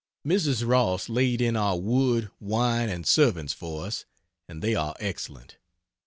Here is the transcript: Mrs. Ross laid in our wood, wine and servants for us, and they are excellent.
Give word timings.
Mrs. 0.25 0.67
Ross 0.67 1.09
laid 1.09 1.41
in 1.41 1.55
our 1.55 1.77
wood, 1.79 2.31
wine 2.39 2.89
and 2.89 3.05
servants 3.05 3.53
for 3.53 3.85
us, 3.85 4.05
and 4.47 4.63
they 4.63 4.73
are 4.73 4.95
excellent. 4.99 5.57